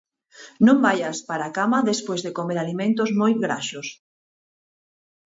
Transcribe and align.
Non 0.65 0.77
vaias 0.85 1.17
para 1.29 1.53
cama 1.57 1.87
despois 1.91 2.21
de 2.25 2.35
comer 2.37 2.57
alimentos 2.59 3.09
moi 3.19 3.33
graxos. 3.45 3.87